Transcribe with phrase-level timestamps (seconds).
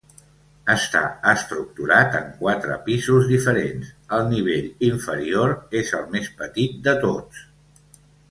[0.75, 1.01] Està
[1.31, 7.47] estructurat en quatre pisos diferents; el nivell inferior és el més petit de tots.